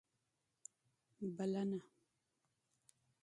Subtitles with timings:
[1.35, 1.71] دعوت